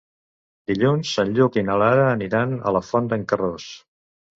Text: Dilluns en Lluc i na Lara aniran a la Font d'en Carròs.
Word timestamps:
Dilluns 0.71 1.11
en 1.25 1.37
Lluc 1.37 1.61
i 1.63 1.67
na 1.69 1.77
Lara 1.85 2.09
aniran 2.17 2.59
a 2.73 2.77
la 2.79 2.87
Font 2.93 3.15
d'en 3.17 3.33
Carròs. 3.33 3.73